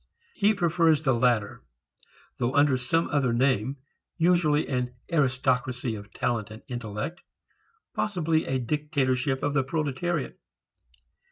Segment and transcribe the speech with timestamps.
[0.33, 1.63] He prefers the latter,
[2.39, 3.77] though under some other name,
[4.17, 7.21] usually an aristocracy of talent and intellect,
[7.93, 10.39] possibly a dictatorship of the proletariat.